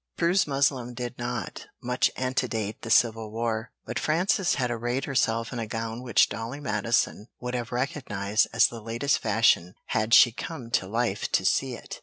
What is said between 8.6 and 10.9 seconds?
the latest fashion had she come to